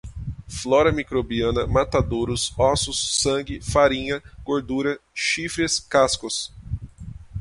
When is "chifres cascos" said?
5.13-6.51